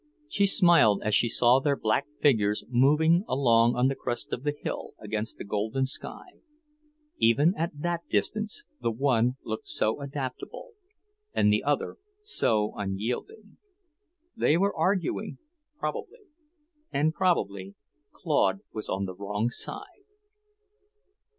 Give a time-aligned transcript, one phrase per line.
[0.27, 4.55] She smiled as she saw their black figures moving along on the crest of the
[4.63, 6.39] hill against the golden sky;
[7.19, 10.71] even at that distance the one looked so adaptable,
[11.33, 13.57] and the other so unyielding.
[14.35, 15.37] They were arguing,
[15.77, 16.23] probably,
[16.91, 17.75] and probably
[18.11, 19.85] Claude was on the wrong side.